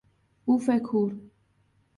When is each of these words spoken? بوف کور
بوف 0.45 0.69
کور 0.87 1.11